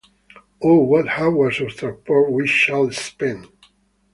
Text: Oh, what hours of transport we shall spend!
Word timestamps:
Oh, 0.63 0.79
what 0.79 1.07
hours 1.07 1.61
of 1.61 1.75
transport 1.75 2.31
we 2.31 2.47
shall 2.47 2.89
spend! 2.89 3.45